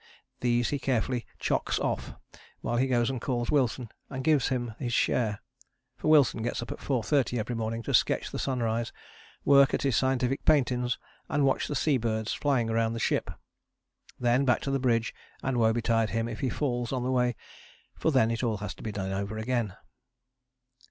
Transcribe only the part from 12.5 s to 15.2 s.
round the ship. Then back to the bridge,